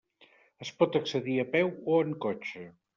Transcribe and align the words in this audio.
Es 0.65 0.71
pot 0.79 0.97
accedir 1.01 1.37
a 1.45 1.47
peu 1.55 1.73
o 1.97 2.03
en 2.09 2.21
cotxe. 2.29 2.69